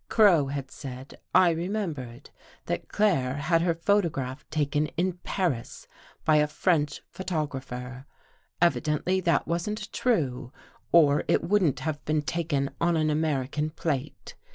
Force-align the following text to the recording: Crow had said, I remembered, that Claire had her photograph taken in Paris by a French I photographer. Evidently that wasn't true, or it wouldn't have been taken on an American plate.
Crow 0.09 0.47
had 0.47 0.71
said, 0.71 1.19
I 1.31 1.51
remembered, 1.51 2.31
that 2.65 2.87
Claire 2.89 3.35
had 3.35 3.61
her 3.61 3.75
photograph 3.75 4.49
taken 4.49 4.87
in 4.97 5.19
Paris 5.21 5.87
by 6.25 6.37
a 6.37 6.47
French 6.47 7.01
I 7.01 7.03
photographer. 7.11 8.07
Evidently 8.59 9.21
that 9.21 9.47
wasn't 9.47 9.93
true, 9.93 10.51
or 10.91 11.23
it 11.27 11.43
wouldn't 11.43 11.81
have 11.81 12.03
been 12.03 12.23
taken 12.23 12.71
on 12.81 12.97
an 12.97 13.11
American 13.11 13.69
plate. 13.69 14.33